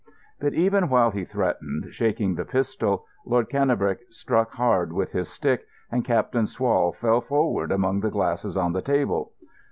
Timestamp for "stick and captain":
5.29-6.45